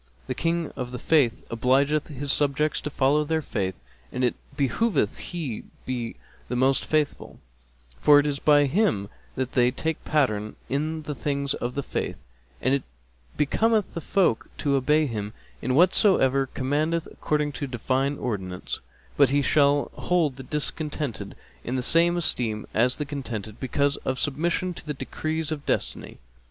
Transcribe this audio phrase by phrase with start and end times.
[0.25, 3.75] The King of the Faith obligeth his subjects to follow their faith,
[4.11, 6.15] and it behoveth he be
[6.49, 11.53] the most faithful,[FN#261] for it is by him that they take pattern in the things
[11.53, 12.17] of the Faith;
[12.63, 12.81] and it
[13.37, 18.79] becometh the folk to obey him in whatso he commandeth according to Divine Ordinance;
[19.17, 24.17] but he shall hold the discontented in the same esteem as the contented, because of
[24.19, 26.17] submission to the decrees of Destiny.